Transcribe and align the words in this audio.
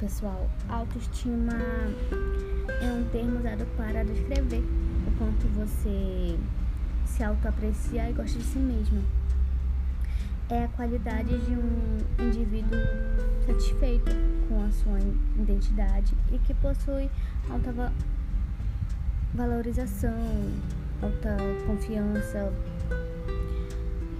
pessoal, 0.00 0.50
autoestima 0.68 1.52
é 2.80 2.92
um 2.92 3.04
termo 3.10 3.38
usado 3.38 3.66
para 3.76 4.02
descrever 4.04 4.62
o 5.06 5.18
quanto 5.18 5.46
você 5.48 6.38
se 7.04 7.22
autoaprecia 7.22 8.08
e 8.08 8.12
gosta 8.12 8.38
de 8.38 8.44
si 8.44 8.58
mesmo. 8.58 9.02
É 10.48 10.64
a 10.64 10.68
qualidade 10.68 11.38
de 11.38 11.52
um 11.52 11.98
indivíduo 12.18 12.78
satisfeito 13.46 14.10
com 14.48 14.64
a 14.64 14.70
sua 14.70 14.98
identidade 15.38 16.14
e 16.32 16.38
que 16.38 16.54
possui 16.54 17.10
alta 17.50 17.92
valorização, 19.34 20.16
alta 21.02 21.36
confiança, 21.66 22.52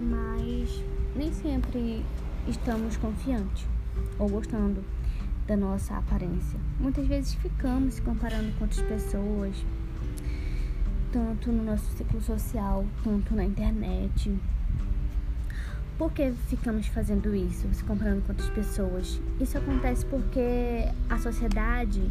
mas 0.00 0.82
nem 1.14 1.32
sempre 1.32 2.04
estamos 2.48 2.96
confiantes 2.96 3.66
ou 4.18 4.28
gostando 4.28 4.97
da 5.48 5.56
nossa 5.56 5.96
aparência. 5.96 6.60
Muitas 6.78 7.06
vezes 7.06 7.34
ficamos 7.34 7.94
se 7.94 8.02
comparando 8.02 8.52
com 8.58 8.64
outras 8.64 8.82
pessoas, 8.82 9.56
tanto 11.10 11.50
no 11.50 11.64
nosso 11.64 11.90
ciclo 11.96 12.20
social, 12.20 12.84
quanto 13.02 13.34
na 13.34 13.44
internet. 13.44 14.38
Por 15.96 16.12
que 16.12 16.32
ficamos 16.48 16.86
fazendo 16.88 17.34
isso, 17.34 17.66
se 17.72 17.82
comparando 17.82 18.20
com 18.22 18.32
outras 18.32 18.50
pessoas? 18.50 19.20
Isso 19.40 19.56
acontece 19.56 20.04
porque 20.06 20.86
a 21.08 21.18
sociedade 21.18 22.08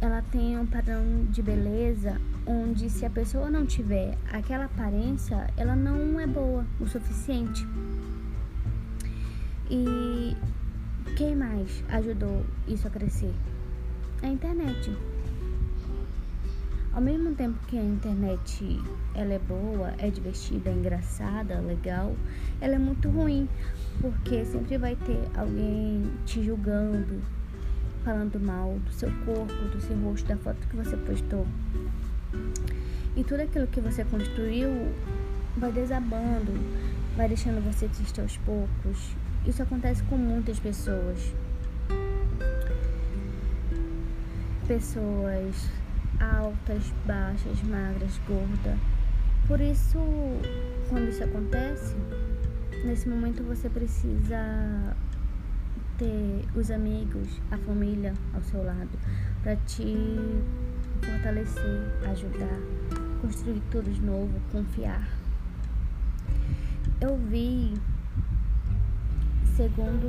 ela 0.00 0.22
tem 0.30 0.58
um 0.58 0.64
padrão 0.64 1.26
de 1.30 1.42
beleza 1.42 2.20
onde 2.46 2.88
se 2.88 3.04
a 3.04 3.10
pessoa 3.10 3.50
não 3.50 3.66
tiver 3.66 4.16
aquela 4.32 4.66
aparência, 4.66 5.48
ela 5.56 5.74
não 5.74 6.20
é 6.20 6.26
boa 6.26 6.64
o 6.78 6.86
suficiente. 6.86 7.66
E 9.68 10.36
quem 11.16 11.36
mais 11.36 11.84
ajudou 11.88 12.44
isso 12.66 12.88
a 12.88 12.90
crescer? 12.90 13.32
A 14.22 14.26
internet. 14.26 14.96
Ao 16.92 17.00
mesmo 17.00 17.34
tempo 17.34 17.58
que 17.66 17.78
a 17.78 17.82
internet 17.82 18.80
ela 19.14 19.34
é 19.34 19.38
boa, 19.38 19.94
é 19.98 20.10
divertida, 20.10 20.70
é 20.70 20.72
engraçada, 20.72 21.60
legal, 21.60 22.14
ela 22.60 22.74
é 22.74 22.78
muito 22.78 23.08
ruim, 23.08 23.48
porque 24.00 24.44
sempre 24.44 24.78
vai 24.78 24.96
ter 24.96 25.28
alguém 25.36 26.10
te 26.24 26.42
julgando, 26.42 27.20
falando 28.04 28.38
mal 28.40 28.78
do 28.78 28.92
seu 28.92 29.10
corpo, 29.24 29.52
do 29.52 29.80
seu 29.80 29.96
rosto, 30.02 30.26
da 30.26 30.36
foto 30.36 30.66
que 30.68 30.76
você 30.76 30.96
postou. 30.96 31.46
E 33.16 33.22
tudo 33.22 33.40
aquilo 33.42 33.66
que 33.68 33.80
você 33.80 34.04
construiu 34.04 34.70
vai 35.56 35.70
desabando, 35.70 36.52
vai 37.16 37.28
deixando 37.28 37.64
você 37.64 37.88
triste 37.88 38.20
aos 38.20 38.36
poucos. 38.38 39.16
Isso 39.46 39.62
acontece 39.62 40.02
com 40.04 40.16
muitas 40.16 40.58
pessoas. 40.58 41.34
Pessoas 44.66 45.70
altas, 46.20 46.92
baixas, 47.06 47.62
magras, 47.62 48.18
gordas. 48.26 48.78
Por 49.46 49.60
isso, 49.60 49.98
quando 50.88 51.08
isso 51.10 51.22
acontece, 51.22 51.94
nesse 52.84 53.08
momento 53.08 53.42
você 53.42 53.68
precisa 53.68 54.96
ter 55.98 56.44
os 56.56 56.70
amigos, 56.70 57.40
a 57.50 57.58
família 57.58 58.14
ao 58.34 58.42
seu 58.42 58.64
lado 58.64 58.98
para 59.42 59.56
te 59.56 59.94
fortalecer, 61.02 61.82
ajudar, 62.10 62.58
construir 63.20 63.62
tudo 63.70 63.90
de 63.90 64.00
novo, 64.00 64.32
confiar. 64.50 65.06
Eu 67.00 67.16
vi, 67.16 67.74
segundo 69.56 70.08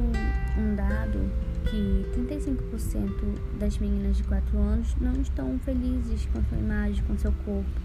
um 0.57 0.75
dado, 0.75 1.31
que 1.69 2.05
35% 2.19 3.57
das 3.59 3.77
meninas 3.77 4.17
de 4.17 4.23
4 4.23 4.57
anos 4.57 4.95
não 4.99 5.13
estão 5.21 5.59
felizes 5.59 6.25
com 6.27 6.43
sua 6.43 6.57
imagem, 6.57 7.03
com 7.05 7.17
seu 7.17 7.31
corpo, 7.45 7.81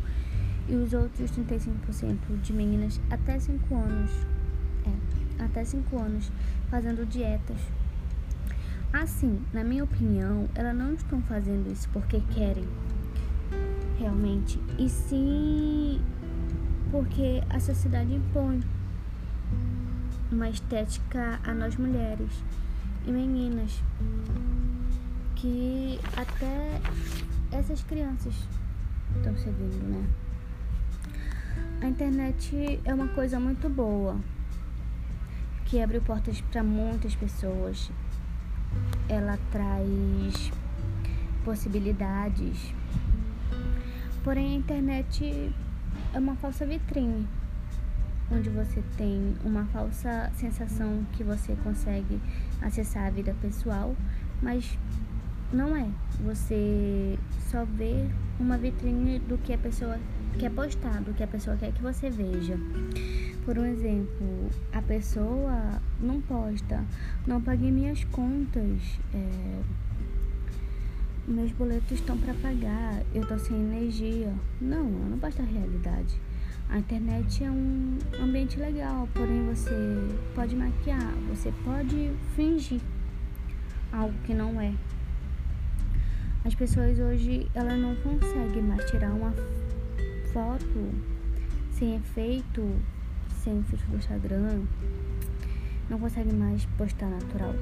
e 0.69 0.75
os 0.75 0.93
outros 0.93 1.31
35% 1.33 2.41
de 2.43 2.53
meninas 2.53 3.01
até 3.11 3.39
5 3.39 3.75
anos, 3.75 4.11
é, 4.87 5.45
até 5.45 5.65
5 5.65 5.99
anos, 5.99 6.33
fazendo 6.71 7.07
dietas. 7.07 7.59
Assim, 8.93 9.41
na 9.53 9.63
minha 9.63 9.85
opinião, 9.85 10.49
elas 10.55 10.75
não 10.75 10.95
estão 10.95 11.21
fazendo 11.23 11.71
isso 11.71 11.89
porque 11.91 12.21
querem 12.35 12.65
realmente, 13.99 14.59
e 14.79 14.89
sim 14.89 16.01
porque 16.91 17.43
a 17.51 17.61
sociedade 17.61 18.15
impõe 18.15 18.61
uma 20.31 20.49
estética 20.49 21.41
a 21.45 21.53
nós 21.53 21.77
mulheres 21.77 22.31
e 23.07 23.11
meninas 23.11 23.83
que 25.37 25.99
até 26.17 26.81
essas 27.51 27.83
crianças 27.83 28.35
estão 29.17 29.37
seguindo, 29.37 29.83
né? 29.89 30.07
A 31.83 31.89
internet 31.89 32.81
é 32.85 32.95
uma 32.95 33.09
coisa 33.09 33.41
muito 33.41 33.69
boa 33.69 34.17
que 35.65 35.81
abre 35.81 36.01
portas 36.01 36.41
para 36.41 36.63
muitas 36.63 37.15
pessoas 37.15 37.91
ela 39.09 39.39
traz 39.51 40.53
possibilidades. 41.45 42.75
Porém, 44.23 44.55
a 44.55 44.59
internet 44.59 45.53
é 46.13 46.19
uma 46.19 46.37
falsa 46.37 46.67
vitrine, 46.67 47.27
onde 48.31 48.49
você 48.51 48.83
tem 48.97 49.35
uma 49.45 49.65
falsa 49.67 50.31
sensação 50.35 51.05
que 51.13 51.25
você 51.25 51.57
consegue 51.65 52.21
acessar 52.63 53.07
a 53.07 53.11
vida 53.11 53.35
pessoal, 53.41 53.95
mas 54.41 54.79
não 55.53 55.77
é. 55.77 55.89
Você 56.25 57.19
só 57.51 57.65
vê 57.65 58.09
uma 58.39 58.57
vitrine 58.57 59.19
do 59.19 59.37
que 59.39 59.53
a 59.53 59.59
pessoa 59.59 59.99
quer 60.39 60.51
postar, 60.51 61.01
do 61.03 61.13
que 61.13 61.23
a 61.23 61.27
pessoa 61.27 61.57
quer 61.57 61.73
que 61.73 61.83
você 61.83 62.09
veja. 62.09 62.57
Por 63.45 63.59
um 63.59 63.65
exemplo, 63.65 64.51
a 64.73 64.81
pessoa 64.83 65.81
não 66.01 66.21
posta, 66.21 66.85
não 67.27 67.41
paguei 67.41 67.73
minhas 67.73 68.05
contas, 68.05 68.81
é, 69.13 69.63
meus 71.27 71.53
boletos 71.53 71.93
estão 71.93 72.17
para 72.19 72.35
pagar, 72.35 73.03
eu 73.15 73.27
tô 73.27 73.39
sem 73.39 73.57
energia. 73.57 74.33
Não, 74.61 74.85
não 74.85 75.17
basta 75.17 75.43
a 75.43 75.47
realidade. 75.47 76.21
A 76.71 76.79
internet 76.79 77.43
é 77.43 77.51
um 77.51 77.99
ambiente 78.23 78.57
legal, 78.57 79.09
porém 79.13 79.45
você 79.45 79.75
pode 80.37 80.55
maquiar, 80.55 81.13
você 81.29 81.53
pode 81.65 82.13
fingir 82.37 82.81
algo 83.93 84.15
que 84.25 84.33
não 84.33 84.61
é. 84.61 84.73
As 86.45 86.55
pessoas 86.55 86.97
hoje 87.01 87.51
elas 87.55 87.77
não 87.77 87.97
conseguem 87.97 88.63
mais 88.63 88.89
tirar 88.89 89.11
uma 89.11 89.35
foto 90.33 90.91
sem 91.73 91.97
efeito 91.97 92.65
sem 93.43 93.63
filtro 93.65 93.89
do 93.89 93.97
Instagram, 93.97 94.63
não 95.89 95.99
consegue 95.99 96.33
mais 96.33 96.65
postar 96.79 97.09
natural. 97.09 97.55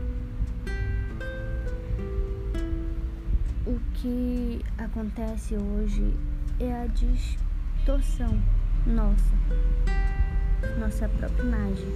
O 3.67 3.81
que 3.95 4.61
acontece 4.77 5.55
hoje 5.55 6.15
é 6.61 6.83
a 6.83 6.87
distorção 6.87 8.39
nossa, 8.87 9.35
nossa 10.79 11.09
própria 11.09 11.43
imagem. 11.43 11.89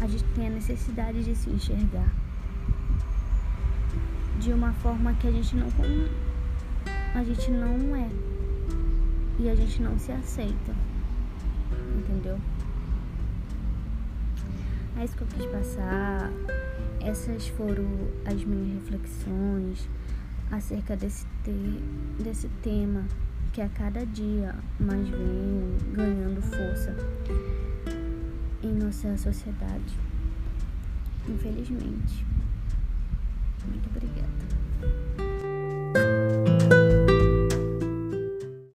A 0.00 0.06
gente 0.06 0.24
tem 0.34 0.46
a 0.46 0.50
necessidade 0.50 1.22
de 1.24 1.34
se 1.34 1.50
enxergar 1.50 2.10
de 4.38 4.52
uma 4.52 4.72
forma 4.74 5.12
que 5.14 5.28
a 5.28 5.30
gente 5.30 5.54
não 5.54 5.68
a 7.14 7.22
gente 7.22 7.50
não 7.50 7.94
é 7.94 8.08
e 9.38 9.48
a 9.48 9.54
gente 9.54 9.82
não 9.82 9.98
se 9.98 10.12
aceita, 10.12 10.74
entendeu? 11.96 12.38
É 14.98 15.04
isso 15.04 15.16
que 15.16 15.22
eu 15.22 15.26
quis 15.28 15.46
passar. 15.46 16.30
Essas 17.00 17.48
foram 17.48 17.86
as 18.26 18.44
minhas 18.44 18.82
reflexões 18.82 19.88
acerca 20.50 20.96
desse, 20.96 21.26
te 21.44 21.82
desse 22.22 22.48
tema 22.62 23.04
que 23.52 23.60
a 23.60 23.68
cada 23.68 24.06
dia 24.06 24.54
mais 24.78 25.08
vem 25.08 25.76
ganhando 25.92 26.40
força 26.40 26.96
em 28.62 28.72
nossa 28.72 29.16
sociedade. 29.16 29.98
Infelizmente. 31.28 32.24
Muito 33.66 33.88
obrigada. 33.90 35.29